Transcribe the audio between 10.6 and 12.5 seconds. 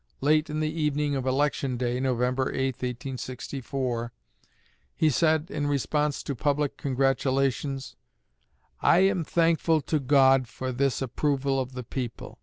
this approval of the people.